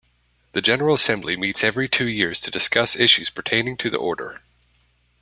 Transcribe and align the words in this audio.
The 0.53 0.63
General 0.63 0.95
Assembly 0.95 1.37
meets 1.37 1.63
every 1.63 1.87
two 1.87 2.07
years 2.07 2.41
to 2.41 2.49
discuss 2.49 2.95
issues 2.95 3.29
pertaining 3.29 3.77
to 3.77 3.89
the 3.91 3.99
Order. 3.99 4.41